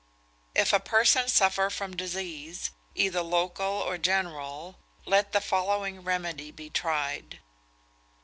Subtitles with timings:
[0.55, 6.71] "If a person suffer from disease, either local or general, let the following remedy be
[6.71, 7.39] tried.